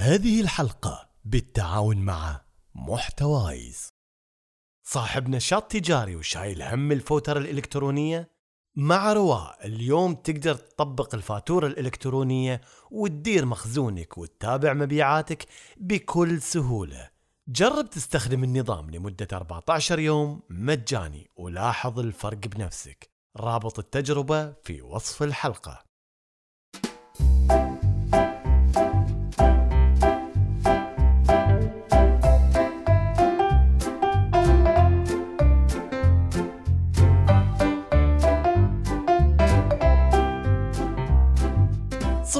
هذه 0.00 0.40
الحلقة 0.40 1.08
بالتعاون 1.24 1.96
مع 1.96 2.40
محتوايز. 2.74 3.88
صاحب 4.82 5.28
نشاط 5.28 5.72
تجاري 5.72 6.16
وشايل 6.16 6.62
هم 6.62 6.92
الفوترة 6.92 7.38
الإلكترونية؟ 7.38 8.30
مع 8.76 9.12
رواء 9.12 9.66
اليوم 9.66 10.14
تقدر 10.14 10.54
تطبق 10.54 11.14
الفاتورة 11.14 11.66
الإلكترونية 11.66 12.60
وتدير 12.90 13.46
مخزونك 13.46 14.18
وتتابع 14.18 14.72
مبيعاتك 14.72 15.46
بكل 15.76 16.42
سهولة. 16.42 17.10
جرب 17.48 17.90
تستخدم 17.90 18.44
النظام 18.44 18.90
لمدة 18.90 19.28
14 19.32 19.98
يوم 19.98 20.42
مجاني 20.50 21.30
ولاحظ 21.36 21.98
الفرق 21.98 22.46
بنفسك. 22.46 23.10
رابط 23.36 23.78
التجربة 23.78 24.52
في 24.52 24.82
وصف 24.82 25.22
الحلقة. 25.22 25.89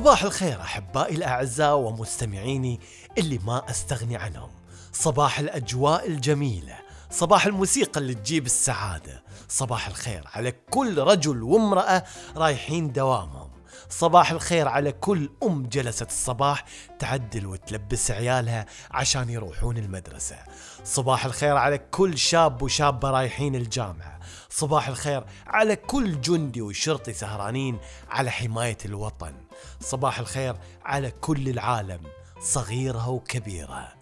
صباح 0.01 0.23
الخير 0.23 0.61
أحبائي 0.61 1.17
الأعزاء 1.17 1.77
ومستمعيني 1.77 2.81
اللي 3.19 3.39
ما 3.39 3.71
أستغني 3.71 4.17
عنهم. 4.17 4.51
صباح 4.93 5.39
الأجواء 5.39 6.09
الجميلة. 6.09 6.79
صباح 7.11 7.47
الموسيقى 7.47 8.01
اللي 8.01 8.15
تجيب 8.15 8.47
السعادة. 8.47 9.23
صباح 9.49 9.89
الخير 9.89 10.25
على 10.35 10.53
كل 10.53 10.99
رجل 10.99 11.43
وامرأة 11.43 12.05
رايحين 12.37 12.93
دوامهم. 12.93 13.51
صباح 13.89 14.31
الخير 14.31 14.69
على 14.69 14.93
كل 14.93 15.31
أم 15.43 15.67
جلست 15.67 16.09
الصباح 16.09 16.65
تعدل 16.99 17.47
وتلبس 17.47 18.11
عيالها 18.11 18.67
عشان 18.91 19.31
يروحون 19.31 19.77
المدرسة. 19.77 20.37
صباح 20.85 21.25
الخير 21.25 21.57
على 21.57 21.79
كل 21.79 22.19
شاب 22.19 22.63
وشابة 22.63 23.11
رايحين 23.11 23.55
الجامعة. 23.55 24.20
صباح 24.51 24.89
الخير 24.89 25.25
على 25.47 25.77
كل 25.77 26.21
جندي 26.21 26.63
وشرطي 26.63 27.13
سهرانين 27.13 27.79
على 28.09 28.31
حماية 28.31 28.79
الوطن. 28.85 29.35
صباح 29.81 30.19
الخير 30.19 30.57
على 30.85 31.11
كل 31.11 31.49
العالم 31.49 32.01
صغيرها 32.41 33.07
وكبيرها. 33.07 33.97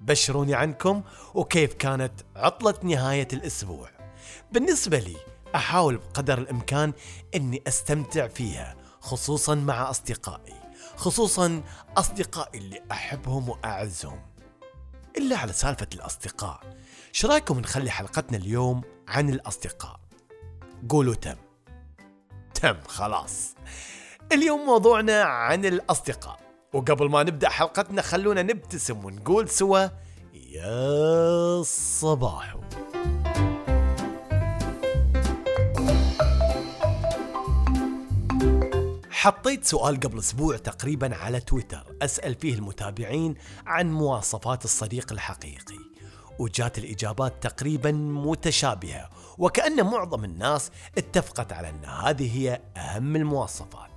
بشروني 0.00 0.54
عنكم 0.54 1.02
وكيف 1.34 1.74
كانت 1.74 2.12
عطلة 2.36 2.74
نهاية 2.82 3.28
الأسبوع. 3.32 3.90
بالنسبة 4.52 4.98
لي 4.98 5.16
أحاول 5.54 5.96
بقدر 5.96 6.38
الإمكان 6.38 6.92
أني 7.34 7.62
أستمتع 7.66 8.28
فيها 8.28 8.76
خصوصا 9.00 9.54
مع 9.54 9.90
أصدقائي 9.90 10.54
خصوصا 10.96 11.62
أصدقائي 11.96 12.58
اللي 12.58 12.82
أحبهم 12.92 13.48
وأعزهم. 13.48 14.20
إلا 15.16 15.38
على 15.38 15.52
سالفة 15.52 15.86
الأصدقاء 15.94 16.60
شو 17.12 17.28
رايكم 17.28 17.58
نخلي 17.60 17.90
حلقتنا 17.90 18.38
اليوم 18.38 18.82
عن 19.12 19.28
الأصدقاء. 19.28 20.00
قولوا 20.88 21.14
تم. 21.14 21.36
تم 22.54 22.80
خلاص. 22.86 23.54
اليوم 24.32 24.66
موضوعنا 24.66 25.22
عن 25.22 25.64
الأصدقاء. 25.64 26.40
وقبل 26.72 27.10
ما 27.10 27.22
نبدأ 27.22 27.48
حلقتنا 27.48 28.02
خلونا 28.02 28.42
نبتسم 28.42 29.04
ونقول 29.04 29.48
سوا 29.48 29.88
يا 30.34 31.62
صباحو 31.62 32.60
حطيت 39.10 39.64
سؤال 39.64 40.00
قبل 40.00 40.18
أسبوع 40.18 40.56
تقريبا 40.56 41.16
على 41.16 41.40
تويتر 41.40 41.96
أسأل 42.02 42.34
فيه 42.34 42.54
المتابعين 42.54 43.34
عن 43.66 43.92
مواصفات 43.92 44.64
الصديق 44.64 45.12
الحقيقي. 45.12 45.91
وجات 46.42 46.78
الإجابات 46.78 47.42
تقريبا 47.42 47.92
متشابهة 47.92 49.10
وكأن 49.38 49.86
معظم 49.86 50.24
الناس 50.24 50.70
اتفقت 50.98 51.52
على 51.52 51.70
أن 51.70 51.84
هذه 51.84 52.38
هي 52.38 52.60
أهم 52.76 53.16
المواصفات. 53.16 53.90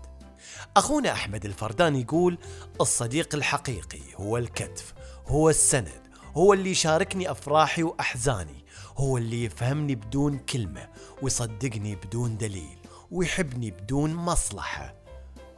أخونا 0.78 1.12
أحمد 1.12 1.46
الفردان 1.46 1.96
يقول 1.96 2.38
الصديق 2.82 3.36
الحقيقي 3.36 4.02
هو 4.16 4.38
الكتف 4.38 4.94
هو 5.28 5.50
السند 5.50 6.06
هو 6.38 6.54
اللي 6.54 6.72
يشاركني 6.72 7.32
أفراحي 7.32 7.84
وأحزاني 7.84 8.66
هو 8.98 9.18
اللي 9.18 9.44
يفهمني 9.44 9.96
بدون 9.96 10.38
كلمة 10.38 10.88
ويصدقني 11.22 11.96
بدون 11.96 12.38
دليل 12.38 12.78
ويحبني 13.12 13.72
بدون 13.72 14.14
مصلحة 14.14 14.96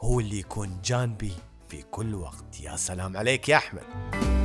هو 0.00 0.20
اللي 0.20 0.38
يكون 0.38 0.80
جانبي 0.84 1.32
في 1.68 1.82
كل 1.82 2.14
وقت. 2.14 2.60
يا 2.60 2.76
سلام 2.76 3.16
عليك 3.16 3.48
يا 3.48 3.56
أحمد. 3.56 4.37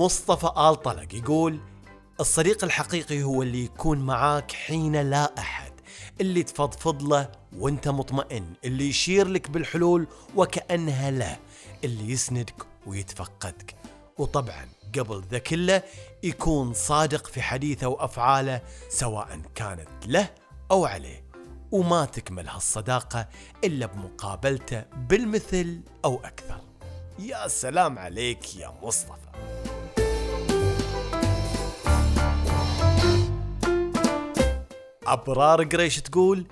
مصطفى 0.00 0.46
آل 0.46 0.82
طلق 0.82 1.14
يقول 1.14 1.60
الصديق 2.20 2.64
الحقيقي 2.64 3.22
هو 3.22 3.42
اللي 3.42 3.64
يكون 3.64 3.98
معاك 3.98 4.52
حين 4.52 5.10
لا 5.10 5.38
أحد. 5.38 5.72
اللي 6.20 6.42
تفضفض 6.42 7.02
له 7.02 7.32
وانت 7.58 7.88
مطمئن. 7.88 8.54
اللي 8.64 8.88
يشير 8.88 9.28
لك 9.28 9.50
بالحلول 9.50 10.06
وكأنها 10.36 11.10
له. 11.10 11.38
اللي 11.84 12.12
يسندك 12.12 12.54
ويتفقدك. 12.86 13.74
وطبعا 14.18 14.68
قبل 14.98 15.22
ذا 15.30 15.38
كله 15.38 15.82
يكون 16.22 16.74
صادق 16.74 17.26
في 17.26 17.42
حديثه 17.42 17.86
وأفعاله 17.86 18.60
سواء 18.88 19.40
كانت 19.54 20.06
له 20.06 20.30
أو 20.70 20.84
عليه. 20.84 21.24
وما 21.72 22.04
تكمل 22.04 22.48
هالصداقة 22.48 23.28
إلا 23.64 23.86
بمقابلته 23.86 24.84
بالمثل 24.96 25.80
أو 26.04 26.20
أكثر. 26.24 26.60
يا 27.18 27.48
سلام 27.48 27.98
عليك 27.98 28.56
يا 28.56 28.74
مصطفى. 28.82 29.69
أبرار 35.12 35.64
قريش 35.64 36.00
تقول 36.00 36.46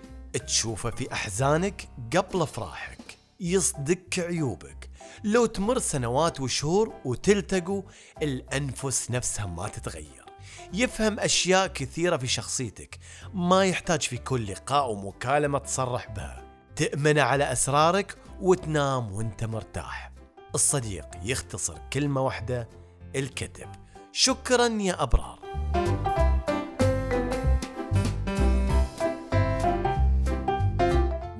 تشوفه 0.47 0.91
في 0.91 1.13
أحزانك 1.13 1.89
قبل 2.17 2.43
أفراحك 2.43 2.99
يصدق 3.41 4.19
عيوبك. 4.19 4.91
لو 5.25 5.47
تمر 5.47 5.79
سنوات 5.79 6.41
وشهور 6.41 6.93
وتلتقوا 7.05 7.83
الأنفس 8.23 9.11
نفسها 9.11 9.47
ما 9.47 9.69
تتغير. 9.69 10.25
يفهم 10.73 11.21
أشياء 11.21 11.67
كثيرة 11.67 12.17
في 12.17 12.27
شخصيتك 12.27 12.99
ما 13.35 13.65
يحتاج 13.65 14.03
في 14.03 14.17
كل 14.17 14.53
لقاء 14.53 14.91
ومكالمة 14.91 15.59
تصرح 15.59 16.11
بها. 16.11 16.43
تأمن 16.77 17.19
على 17.19 17.53
أسرارك 17.53 18.17
وتنام 18.41 19.13
وانت 19.13 19.45
مرتاح. 19.45 20.13
الصديق 20.55 21.07
يختصر 21.23 21.79
كلمة 21.93 22.21
واحدة 22.21 22.69
الكتب. 23.17 23.69
شكرا 24.13 24.67
يا 24.67 25.03
أبرار. 25.03 25.39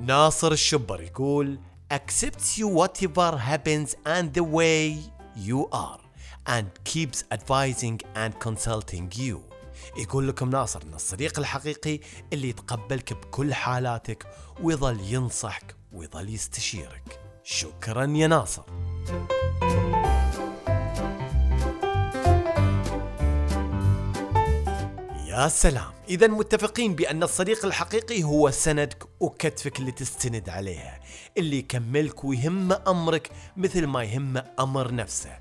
ناصر 0.09 0.51
الشبر 0.51 1.01
يقول 1.01 1.59
accepts 1.93 2.57
you 2.57 2.67
whatever 2.67 3.37
happens 3.37 3.95
and 4.07 4.33
the 4.33 4.43
way 4.43 4.97
you 5.47 5.67
are 5.71 6.01
and 6.47 6.65
keeps 6.83 7.23
advising 7.31 7.99
and 8.15 8.33
consulting 8.39 9.19
you. 9.19 9.37
يقول 9.97 10.27
لكم 10.27 10.49
ناصر 10.49 10.81
إن 10.83 10.93
الصديق 10.93 11.39
الحقيقي 11.39 11.99
اللي 12.33 12.49
يتقبلك 12.49 13.13
بكل 13.13 13.53
حالاتك 13.53 14.27
ويظل 14.63 14.99
ينصحك 14.99 15.75
ويظل 15.93 16.29
يستشيرك. 16.29 17.19
شكرا 17.43 18.05
يا 18.05 18.27
ناصر. 18.27 18.63
يا 25.39 25.47
سلام 25.47 25.91
إذا 26.09 26.27
متفقين 26.27 26.95
بأن 26.95 27.23
الصديق 27.23 27.65
الحقيقي 27.65 28.23
هو 28.23 28.51
سندك 28.51 29.03
وكتفك 29.19 29.79
اللي 29.79 29.91
تستند 29.91 30.49
عليها 30.49 30.99
اللي 31.37 31.57
يكملك 31.57 32.23
ويهم 32.23 32.71
أمرك 32.71 33.31
مثل 33.57 33.85
ما 33.87 34.03
يهم 34.03 34.43
أمر 34.59 34.93
نفسه 34.93 35.39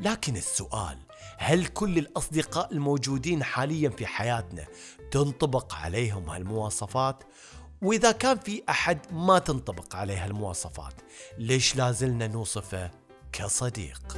لكن 0.00 0.36
السؤال 0.36 0.98
هل 1.38 1.66
كل 1.66 1.98
الأصدقاء 1.98 2.72
الموجودين 2.72 3.42
حاليا 3.44 3.88
في 3.88 4.06
حياتنا 4.06 4.66
تنطبق 5.10 5.74
عليهم 5.74 6.30
هالمواصفات؟ 6.30 7.24
وإذا 7.82 8.12
كان 8.12 8.38
في 8.38 8.62
أحد 8.68 8.98
ما 9.12 9.38
تنطبق 9.38 9.96
عليه 9.96 10.24
هالمواصفات 10.24 10.94
ليش 11.38 11.76
لازلنا 11.76 12.26
نوصفه 12.26 12.90
كصديق؟ 13.32 14.16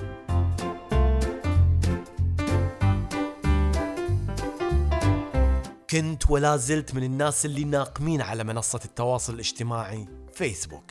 كنت 5.92 6.30
ولا 6.30 6.56
زلت 6.56 6.94
من 6.94 7.02
الناس 7.02 7.44
اللي 7.44 7.64
ناقمين 7.64 8.20
على 8.20 8.44
منصة 8.44 8.80
التواصل 8.84 9.34
الاجتماعي 9.34 10.08
فيسبوك 10.34 10.84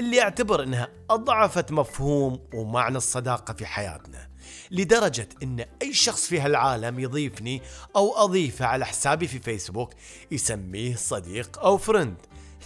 اللي 0.00 0.22
اعتبر 0.22 0.62
إنها 0.62 0.88
أضعفت 1.10 1.72
مفهوم 1.72 2.40
ومعنى 2.54 2.96
الصداقة 2.96 3.54
في 3.54 3.66
حياتنا 3.66 4.28
لدرجة 4.70 5.28
إن 5.42 5.64
أي 5.82 5.94
شخص 5.94 6.26
في 6.26 6.40
هالعالم 6.40 6.98
يضيفني 6.98 7.62
أو 7.96 8.16
أضيفه 8.16 8.66
على 8.66 8.86
حسابي 8.86 9.28
في 9.28 9.38
فيسبوك 9.38 9.90
يسميه 10.30 10.96
صديق 10.96 11.58
أو 11.58 11.78
فرند. 11.78 12.16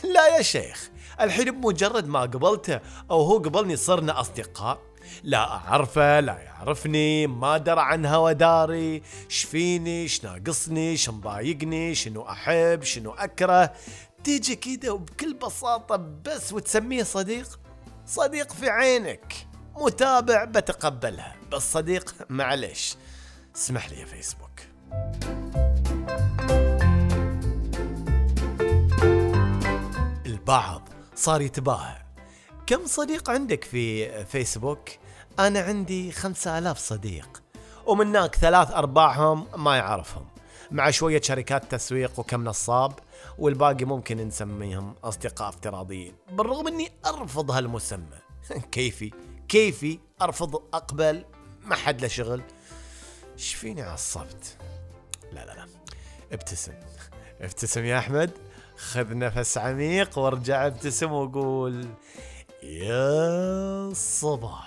لا 0.05 0.37
يا 0.37 0.43
شيخ 0.43 0.91
الحين 1.21 1.61
بمجرد 1.61 2.06
ما 2.06 2.21
قبلته 2.21 2.81
أو 3.11 3.23
هو 3.23 3.39
قبلني 3.39 3.77
صرنا 3.77 4.21
أصدقاء. 4.21 4.92
لا 5.23 5.50
أعرفه 5.50 6.20
لا 6.20 6.38
يعرفني 6.38 7.26
ما 7.26 7.59
درى 7.59 7.81
عن 7.81 8.06
هوا 8.06 8.32
داري. 8.32 9.03
شفيني 9.29 10.09
شناقصني 10.09 10.97
شمضايقني 10.97 11.94
شنو 11.94 12.23
أحب 12.29 12.82
شنو 12.82 13.11
أكره. 13.11 13.73
تيجي 14.25 14.56
كده 14.56 14.93
وبكل 14.94 15.35
بساطة 15.35 15.97
بس 15.97 16.53
وتسميه 16.53 17.03
صديق؟ 17.03 17.61
صديق 18.06 18.53
في 18.53 18.70
عينك. 18.70 19.35
متابع 19.76 20.44
بتقبلها. 20.44 21.37
بس 21.53 21.73
صديق 21.73 22.15
معلش 22.29 22.97
اسمح 23.56 23.91
لي 23.91 24.00
يا 24.00 24.05
فيسبوك. 24.05 24.61
البعض 30.26 30.88
صار 31.15 31.41
يتباهى. 31.41 32.03
كم 32.67 32.87
صديق 32.87 33.31
عندك 33.31 33.64
في 33.64 34.25
فيسبوك؟ 34.25 34.88
أنا 35.38 35.61
عندي 35.61 36.12
خمسة 36.12 36.59
آلاف 36.59 36.79
صديق 36.79 37.43
ومن 37.87 38.06
هناك 38.06 38.35
ثلاث 38.35 38.70
أرباعهم 38.70 39.47
ما 39.56 39.76
يعرفهم 39.76 40.26
مع 40.70 40.91
شوية 40.91 41.20
شركات 41.20 41.75
تسويق 41.75 42.20
وكم 42.20 42.44
نصاب 42.44 42.93
والباقي 43.38 43.85
ممكن 43.85 44.17
نسميهم 44.17 44.94
أصدقاء 45.05 45.49
افتراضيين 45.49 46.14
بالرغم 46.31 46.67
أني 46.69 46.93
أرفض 47.06 47.50
هالمسمى. 47.50 48.19
كيفي؟ 48.73 49.12
كيفي؟ 49.49 49.99
أرفض؟ 50.23 50.55
أقبل؟ 50.75 51.25
ما 51.65 51.75
حد 51.75 52.00
له 52.00 52.08
شغل. 52.08 52.43
شفيني 53.37 53.82
عصبت 53.82 54.56
لا 55.32 55.44
لا 55.47 55.53
لا 55.53 55.67
ابتسم. 56.32 56.73
ابتسم 57.41 57.85
يا 57.85 57.99
أحمد. 57.99 58.31
خذ 58.76 59.19
نفس 59.19 59.58
عميق 59.58 60.19
وارجع 60.19 60.67
ابتسم 60.67 61.12
وقول. 61.12 61.87
يا 62.62 63.93
صباح. 63.93 64.67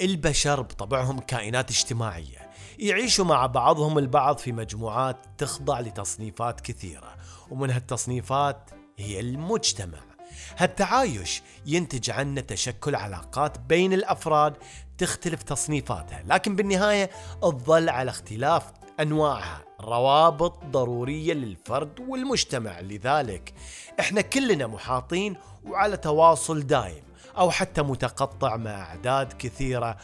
البشر 0.00 0.62
بطبعهم 0.62 1.18
كائنات 1.18 1.70
اجتماعية 1.70 2.50
يعيشوا 2.78 3.24
مع 3.24 3.46
بعضهم 3.46 3.98
البعض 3.98 4.38
في 4.38 4.52
مجموعات 4.52 5.16
تخضع 5.38 5.80
لتصنيفات 5.80 6.60
كثيرة 6.60 7.16
ومن 7.50 7.70
هالتصنيفات 7.70 8.70
هي 8.98 9.20
المجتمع. 9.20 9.98
هالتعايش 10.56 11.42
ينتج 11.66 12.10
عنه 12.10 12.40
تشكل 12.40 12.94
علاقات 12.94 13.58
بين 13.58 13.92
الأفراد 13.92 14.56
تختلف 14.98 15.42
تصنيفاتها 15.42 16.22
لكن 16.26 16.56
بالنهاية 16.56 17.10
تظل 17.42 17.88
على 17.88 18.10
اختلاف 18.10 18.72
أنواعها 19.00 19.64
روابط 19.80 20.64
ضرورية 20.64 21.32
للفرد 21.32 22.00
والمجتمع. 22.08 22.80
لذلك 22.80 23.54
إحنا 24.00 24.20
كلنا 24.20 24.66
محاطين 24.66 25.36
وعلى 25.66 25.96
تواصل 25.96 26.60
دائم 26.60 27.02
أو 27.38 27.50
حتى 27.50 27.82
متقطع 27.82 28.56
مع 28.56 28.70
أعداد 28.70 29.32
كثيرة 29.32 29.96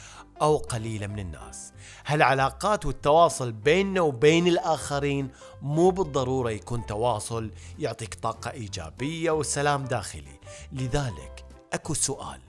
أو 0.42 0.56
قليلة 0.56 1.06
من 1.06 1.18
الناس. 1.18 1.72
هالعلاقات 2.06 2.86
والتواصل 2.86 3.52
بيننا 3.52 4.00
وبين 4.00 4.46
الآخرين 4.46 5.28
مو 5.62 5.90
بالضرورة 5.90 6.50
يكون 6.50 6.86
تواصل 6.86 7.50
يعطيك 7.78 8.14
طاقة 8.14 8.50
إيجابية 8.50 9.30
وسلام 9.30 9.84
داخلي. 9.84 10.40
لذلك 10.72 11.44
أكو 11.72 11.94
سؤال 11.94 12.40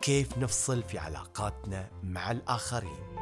كيف 0.00 0.38
نفصل 0.38 0.82
في 0.82 0.98
علاقاتنا 0.98 1.88
مع 2.02 2.30
الآخرين؟ 2.30 3.16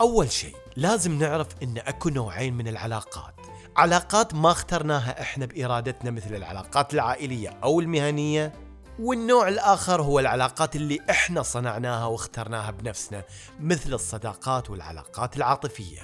أول 0.00 0.30
شيء 0.30 0.56
لازم 0.76 1.18
نعرف 1.18 1.46
إن 1.62 1.78
أكو 1.78 2.08
نوعين 2.08 2.54
من 2.54 2.68
العلاقات. 2.68 3.34
علاقات 3.76 4.34
ما 4.34 4.50
اخترناها 4.50 5.20
إحنا 5.20 5.46
بإرادتنا 5.46 6.10
مثل 6.10 6.34
العلاقات 6.34 6.94
العائلية 6.94 7.48
أو 7.48 7.80
المهنية 7.80 8.52
والنوع 8.98 9.48
الآخر 9.48 10.02
هو 10.02 10.20
العلاقات 10.20 10.76
اللي 10.76 10.98
إحنا 11.10 11.42
صنعناها 11.42 12.06
واخترناها 12.06 12.70
بنفسنا 12.70 13.24
مثل 13.60 13.94
الصداقات 13.94 14.70
والعلاقات 14.70 15.36
العاطفية. 15.36 16.00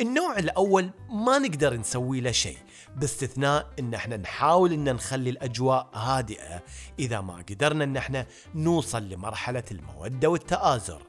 النوع 0.00 0.38
الأول 0.38 0.90
ما 1.10 1.38
نقدر 1.38 1.74
نسوي 1.74 2.20
له 2.20 2.30
شيء 2.30 2.58
باستثناء 2.96 3.66
إن 3.78 3.94
إحنا 3.94 4.16
نحاول 4.16 4.72
إن 4.72 4.94
نخلي 4.94 5.30
الأجواء 5.30 5.90
هادئة 5.94 6.62
إذا 6.98 7.20
ما 7.20 7.44
قدرنا 7.50 7.84
إن 7.84 7.96
إحنا 7.96 8.26
نوصل 8.54 9.02
لمرحلة 9.08 9.64
المودة 9.70 10.28
والتآزر. 10.28 11.02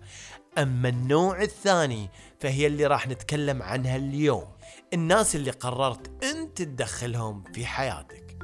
أما 0.57 0.89
النوع 0.89 1.41
الثاني 1.41 2.09
فهي 2.39 2.67
اللي 2.67 2.85
راح 2.85 3.07
نتكلم 3.07 3.61
عنها 3.61 3.95
اليوم. 3.95 4.45
الناس 4.93 5.35
اللي 5.35 5.51
قررت 5.51 6.23
أنت 6.23 6.61
تدخلهم 6.61 7.43
في 7.53 7.65
حياتك. 7.65 8.37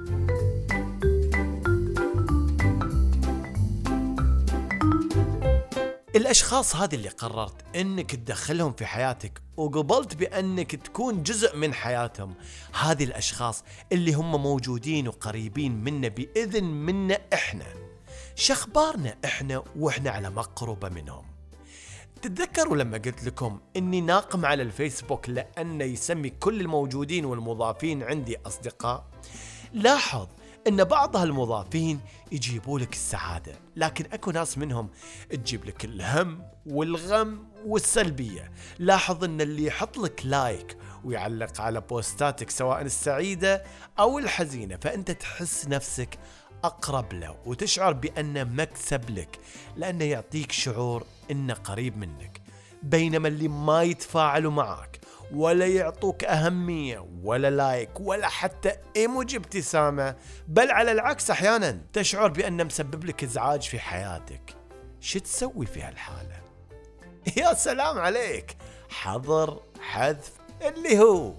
الأشخاص 6.15 6.75
هذه 6.75 6.95
اللي 6.95 7.09
قررت 7.09 7.75
أنك 7.75 8.15
تدخلهم 8.15 8.73
في 8.73 8.85
حياتك 8.85 9.41
وقبلت 9.57 10.15
بأنك 10.15 10.75
تكون 10.75 11.23
جزء 11.23 11.57
من 11.57 11.73
حياتهم 11.73 12.35
هذه 12.81 13.03
الأشخاص 13.03 13.63
اللي 13.91 14.13
هم 14.13 14.43
موجودين 14.43 15.07
وقريبين 15.07 15.83
منا 15.83 16.07
بإذن 16.07 16.63
منا 16.63 17.19
إحنا. 17.33 17.65
شخبارنا 18.35 19.15
إحنا 19.25 19.63
وإحنا 19.75 20.09
على 20.09 20.29
مقربة 20.29 20.89
منهم. 20.89 21.32
تتذكروا 22.23 22.77
لما 22.77 22.97
قلت 22.97 23.23
لكم 23.23 23.59
إني 23.75 24.01
ناقم 24.01 24.45
على 24.45 24.63
الفيسبوك 24.63 25.29
لأنه 25.29 25.83
يسمي 25.83 26.29
كل 26.29 26.61
الموجودين 26.61 27.25
والمضافين 27.25 28.03
عندي 28.03 28.37
أصدقاء؟ 28.45 29.05
لاحظ 29.73 30.27
إن 30.67 30.83
بعض 30.83 31.15
هالمضافين 31.17 31.99
يجيبوا 32.31 32.79
لك 32.79 32.93
السعادة 32.93 33.51
لكن 33.75 34.05
أكو 34.13 34.31
ناس 34.31 34.57
منهم 34.57 34.89
تجيب 35.29 35.65
لك 35.65 35.85
الهم 35.85 36.43
والغم 36.65 37.47
والسلبية. 37.65 38.51
لاحظ 38.79 39.23
إن 39.23 39.41
اللي 39.41 39.65
يحط 39.65 39.97
لك 39.97 40.25
لايك 40.25 40.77
ويعلق 41.03 41.61
على 41.61 41.81
بوستاتك 41.81 42.49
سواء 42.49 42.81
السعيدة 42.81 43.63
أو 43.99 44.19
الحزينة 44.19 44.77
فأنت 44.81 45.11
تحس 45.11 45.67
نفسك 45.67 46.19
أقرب 46.63 47.13
له 47.13 47.35
وتشعر 47.45 47.93
بأنه 47.93 48.43
مكسب 48.43 49.09
لك 49.09 49.39
لأنه 49.77 50.05
يعطيك 50.05 50.51
شعور 50.51 51.03
انه 51.31 51.53
قريب 51.53 51.97
منك 51.97 52.41
بينما 52.83 53.27
اللي 53.27 53.47
ما 53.47 53.83
يتفاعلوا 53.83 54.51
معك 54.51 54.99
ولا 55.33 55.67
يعطوك 55.67 56.23
أهمية 56.23 57.07
ولا 57.23 57.49
لايك 57.49 57.99
ولا 57.99 58.27
حتى 58.27 58.71
ايموجي 58.95 59.37
ابتسامة 59.37 60.15
بل 60.47 60.71
على 60.71 60.91
العكس 60.91 61.31
أحيانا 61.31 61.81
تشعر 61.93 62.27
بأنه 62.27 62.63
مسبب 62.63 63.05
لك 63.05 63.23
إزعاج 63.23 63.61
في 63.61 63.79
حياتك. 63.79 64.55
شو 64.99 65.19
تسوي 65.19 65.65
في 65.65 65.81
هالحالة؟ 65.81 66.41
يا 67.37 67.53
سلام 67.53 67.99
عليك. 67.99 68.57
حظر 68.89 69.61
حذف 69.81 70.31
اللي 70.61 70.99
هو. 70.99 71.33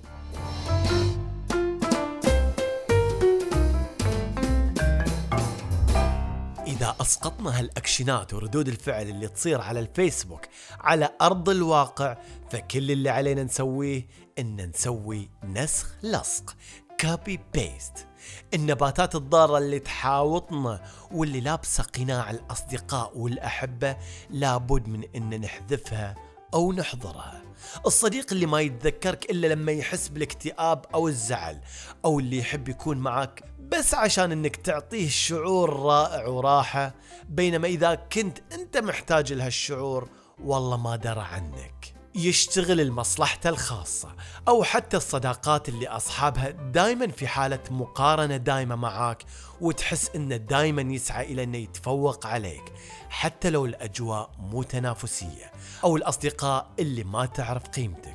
إذا 6.85 6.97
أسقطنا 7.01 7.59
هالأكشنات 7.59 8.35
وردود 8.35 8.69
الفعل 8.69 9.09
اللي 9.09 9.29
تصير 9.29 9.61
على 9.61 9.81
الفيسبوك 9.81 10.41
على 10.81 11.11
أرض 11.23 11.49
الواقع 11.49 12.17
فكل 12.51 12.91
اللي 12.91 13.11
علينا 13.11 13.45
نسويه 13.45 14.07
إن 14.39 14.69
نسوي 14.69 15.31
نسخ 15.45 15.95
لصق 16.03 16.57
كابي 16.99 17.41
بيست 17.53 18.07
النباتات 18.55 19.15
الضارة 19.15 19.59
اللي 19.59 19.79
تحاوطنا 19.79 20.91
واللي 21.11 21.41
لابسة 21.41 21.83
قناع 21.83 22.31
الأصدقاء 22.31 23.19
والأحبة 23.19 23.97
لابد 24.31 24.89
من 24.89 25.05
إن 25.17 25.41
نحذفها 25.41 26.15
أو 26.55 26.73
نحضرها. 26.73 27.43
الصديق 27.87 28.33
اللي 28.33 28.47
ما 28.47 28.61
يتذكرك 28.61 29.31
إلا 29.31 29.47
لما 29.47 29.73
يحس 29.73 30.09
بالاكتئاب 30.09 30.85
أو 30.95 31.09
الزعل 31.09 31.61
أو 32.05 32.19
اللي 32.19 32.39
يحب 32.39 32.69
يكون 32.69 32.99
معك 32.99 33.45
بس 33.69 33.95
عشان 33.95 34.33
إنك 34.33 34.57
تعطيه 34.57 35.09
شعور 35.09 35.81
رائع 35.81 36.27
وراحة 36.27 36.95
بينما 37.29 37.69
إذا 37.69 37.95
كنت 37.95 38.39
أنت 38.53 38.77
محتاج 38.77 39.33
لهالشعور 39.33 40.09
والله 40.45 40.77
ما 40.77 40.97
درى 40.97 41.21
عنك. 41.21 41.95
يشتغل 42.15 42.87
لمصلحته 42.87 43.51
الخاصة 43.51 44.09
أو 44.49 44.65
حتى 44.65 44.97
الصداقات 44.97 45.69
اللي 45.69 45.89
أصحابها 45.89 46.51
دايما 46.51 47.09
في 47.09 47.27
حالة 47.27 47.61
مقارنة 47.71 48.37
دايمة 48.37 48.75
معاك 48.75 49.25
وتحس 49.61 50.11
إنه 50.17 50.37
دايما 50.37 50.83
يسعى 50.83 51.33
إلى 51.33 51.43
أنه 51.43 51.59
يتفوق 51.59 52.27
عليك 52.27 52.73
حتى 53.09 53.51
لو 53.51 53.67
الأجواء 53.67 54.31
مو 54.39 54.63
تنافسية 54.63 55.53
أو 55.85 55.97
الأصدقاء 55.97 56.71
اللي 56.79 57.05
ما 57.05 57.27
تعرف 57.27 57.69
قيمتك. 57.69 58.14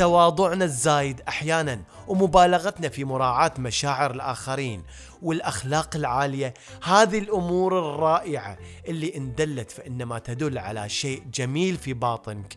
تواضعنا 0.00 0.64
الزايد 0.64 1.20
أحيانا. 1.28 1.80
ومبالغتنا 2.10 2.88
في 2.88 3.04
مراعاة 3.04 3.52
مشاعر 3.58 4.10
الآخرين 4.10 4.82
والأخلاق 5.22 5.96
العالية. 5.96 6.54
هذه 6.82 7.18
الأمور 7.18 7.78
الرائعة 7.78 8.58
اللي 8.88 9.16
إن 9.16 9.34
دلت 9.34 9.70
فإنما 9.70 10.18
تدل 10.18 10.58
على 10.58 10.88
شيء 10.88 11.22
جميل 11.34 11.76
في 11.76 11.92
باطنك 11.92 12.54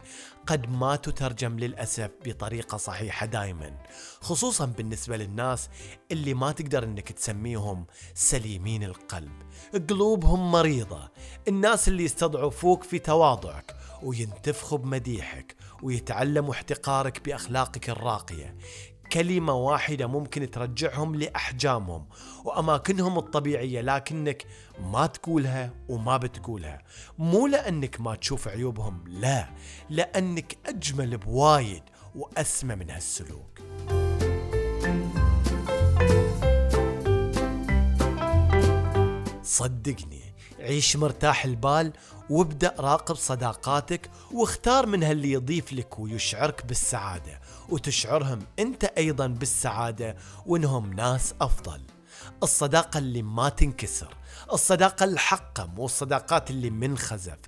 قد 0.47 0.71
ما 0.71 0.95
تترجم 0.95 1.59
للأسف 1.59 2.11
بطريقة 2.25 2.77
صحيحة 2.77 3.25
دائما 3.25 3.77
خصوصا 4.21 4.65
بالنسبة 4.65 5.17
للناس 5.17 5.69
اللي 6.11 6.33
ما 6.33 6.51
تقدر 6.51 6.83
إنك 6.83 7.11
تسميهم 7.11 7.85
سليمين 8.13 8.83
القلب. 8.83 9.31
قلوبهم 9.89 10.51
مريضة 10.51 11.09
الناس 11.47 11.87
اللي 11.87 12.03
يستضعفوك 12.03 12.83
في 12.83 12.99
تواضعك 12.99 13.75
وينتفخوا 14.03 14.77
بمديحك 14.77 15.55
ويتعلموا 15.83 16.53
احتقارك 16.53 17.25
بأخلاقك 17.25 17.89
الراقية. 17.89 18.55
كلمة 19.13 19.53
واحدة 19.53 20.07
ممكن 20.07 20.51
ترجعهم 20.51 21.15
لأحجامهم 21.15 22.05
وأماكنهم 22.45 23.17
الطبيعية 23.17 23.81
لكنك 23.81 24.45
ما 24.79 25.05
تقولها 25.05 25.73
وما 25.89 26.17
بتقولها. 26.17 26.81
مو 27.17 27.47
لأنك 27.47 28.01
ما 28.01 28.15
تشوف 28.15 28.47
عيوبهم 28.47 29.03
لا 29.07 29.49
لأنك 29.89 30.57
أجمل 30.65 31.17
بوايد 31.17 31.83
وأسمى 32.15 32.75
من 32.75 32.89
هالسلوك. 32.89 33.59
صدقني 39.43 40.32
عيش 40.59 40.95
مرتاح 40.95 41.45
البال 41.45 41.93
وابدأ 42.29 42.75
راقب 42.79 43.15
صداقاتك 43.15 44.09
واختار 44.31 44.85
منها 44.85 45.11
اللي 45.11 45.31
يضيف 45.31 45.73
لك 45.73 45.99
ويشعرك 45.99 46.65
بالسعادة. 46.65 47.41
وتشعرهم 47.69 48.39
أنت 48.59 48.83
أيضا 48.83 49.27
بالسعادة 49.27 50.15
وإنهم 50.45 50.93
ناس 50.93 51.33
أفضل. 51.41 51.81
الصداقة 52.43 52.97
اللي 52.97 53.21
ما 53.21 53.49
تنكسر 53.49 54.15
الصداقة 54.53 55.03
الحقة 55.03 55.65
مو 55.65 55.85
الصداقات 55.85 56.49
اللي 56.49 56.69
منخزف. 56.69 57.39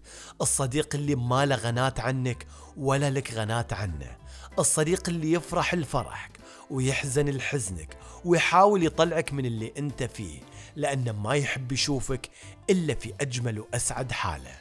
الصديق 0.41 0.95
اللي 0.95 1.15
ما 1.15 1.45
له 1.45 1.55
غنات 1.55 1.99
عنك 1.99 2.47
ولا 2.77 3.09
لك 3.09 3.33
غنات 3.33 3.73
عنه. 3.73 4.17
الصديق 4.59 5.09
اللي 5.09 5.31
يفرح 5.31 5.75
لفرحك 5.75 6.39
ويحزن 6.69 7.29
لحزنك 7.29 7.97
ويحاول 8.25 8.85
يطلعك 8.85 9.33
من 9.33 9.45
اللي 9.45 9.73
انت 9.77 10.03
فيه 10.03 10.39
لأنه 10.75 11.11
ما 11.11 11.33
يحب 11.33 11.71
يشوفك 11.71 12.29
إلا 12.69 12.93
في 12.93 13.13
أجمل 13.21 13.59
وأسعد 13.59 14.11
حالة. 14.11 14.51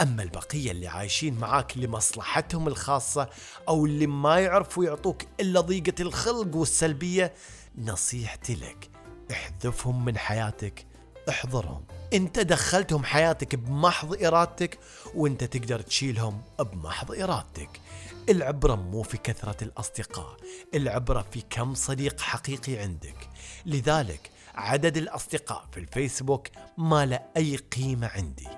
أما 0.00 0.22
البقية 0.22 0.70
اللي 0.70 0.88
عايشين 0.88 1.34
معاك 1.34 1.78
لمصلحتهم 1.78 2.68
الخاصة 2.68 3.28
أو 3.68 3.86
اللي 3.86 4.06
ما 4.06 4.40
يعرفوا 4.40 4.84
يعطوك 4.84 5.22
إلا 5.40 5.60
ضيقة 5.60 6.02
الخلق 6.02 6.56
والسلبية 6.56 7.32
نصيحتي 7.78 8.54
لك 8.54 8.90
احذفهم 9.30 10.04
من 10.04 10.18
حياتك 10.18 10.86
احضرهم. 11.30 11.84
انت 12.12 12.38
دخلتهم 12.38 13.04
حياتك 13.04 13.54
بمحض 13.54 14.24
إرادتك 14.24 14.78
وانت 15.14 15.44
تقدر 15.44 15.80
تشيلهم 15.80 16.42
بمحض 16.60 17.12
إرادتك. 17.12 17.80
العبرة 18.28 18.74
مو 18.74 19.02
في 19.02 19.16
كثرة 19.16 19.64
الأصدقاء 19.64 20.36
العبرة 20.74 21.26
في 21.32 21.42
كم 21.50 21.74
صديق 21.74 22.20
حقيقي 22.20 22.76
عندك. 22.76 23.28
لذلك 23.66 24.30
عدد 24.54 24.96
الأصدقاء 24.96 25.64
في 25.72 25.80
الفيسبوك 25.80 26.48
ما 26.78 27.06
له 27.06 27.20
أي 27.36 27.56
قيمة 27.56 28.06
عندي. 28.06 28.48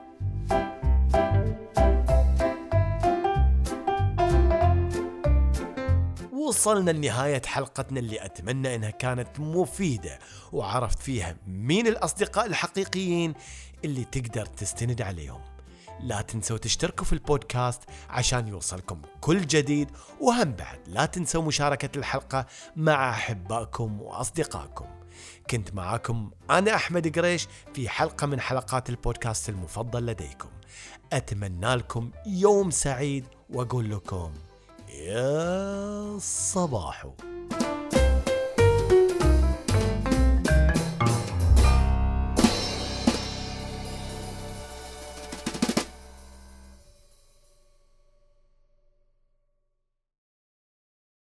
وصلنا 6.53 6.91
لنهاية 6.91 7.43
حلقتنا 7.47 8.01
اللي 8.01 8.25
أتمنى 8.25 8.75
أنها 8.75 8.91
كانت 8.91 9.41
مفيدة 9.41 10.19
وعرفت 10.53 10.99
فيها 10.99 11.37
مين 11.47 11.87
الأصدقاء 11.87 12.47
الحقيقيين 12.47 13.35
اللي 13.85 14.05
تقدر 14.05 14.47
تستند 14.47 15.03
عليهم. 15.03 15.41
لا 16.01 16.21
تنسوا 16.21 16.59
تشتركوا 16.59 17.05
في 17.05 17.13
البودكاست 17.13 17.83
عشان 18.11 18.49
يوصلكم 18.49 19.03
كل 19.21 19.47
جديد 19.47 19.91
وهم 20.21 20.53
بعد 20.53 20.79
لا 20.87 21.07
تنسوا 21.07 21.43
مشاركة 21.43 21.99
الحلقة 21.99 22.47
مع 22.77 23.11
أحبائكم 23.11 24.03
وأصدقائكم. 24.03 24.87
كنت 25.51 25.75
معاكم 25.75 26.31
أنا 26.51 26.75
أحمد 26.75 27.19
قريش 27.19 27.49
في 27.75 27.89
حلقة 27.89 28.27
من 28.27 28.41
حلقات 28.41 28.91
البودكاست 28.91 29.49
المفضل 29.49 30.07
لديكم. 30.07 30.49
أتمنى 31.13 31.75
لكم 31.75 32.11
يوم 32.27 32.71
سعيد 32.71 33.25
وأقول 33.51 33.91
لكم 33.91 34.33
يا 35.03 36.19
صباحو. 36.19 37.11